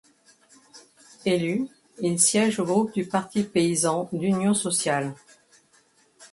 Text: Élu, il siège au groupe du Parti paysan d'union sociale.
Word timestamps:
Élu, 1.27 1.67
il 1.99 2.19
siège 2.19 2.57
au 2.57 2.65
groupe 2.65 2.91
du 2.91 3.05
Parti 3.05 3.43
paysan 3.43 4.09
d'union 4.11 4.55
sociale. 4.55 5.13